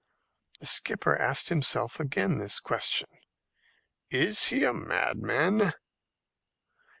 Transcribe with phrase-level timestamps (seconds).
[0.59, 3.07] The skipper asked himself again this question,
[4.09, 5.73] "Is he a madman?"